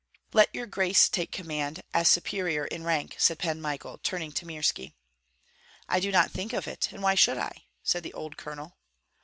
[0.33, 4.95] "Let your grace take command, as superior in rank," said Pan Michael, turning to Mirski.
[5.87, 8.79] "I do not think of it, and why should I?" said the old colonel.